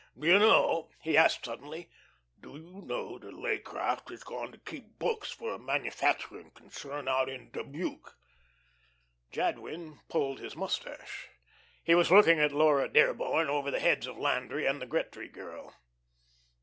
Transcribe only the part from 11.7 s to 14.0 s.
He was looking at Laura Dearborn over the